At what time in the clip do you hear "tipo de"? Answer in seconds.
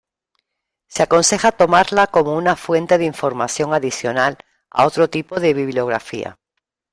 5.11-5.53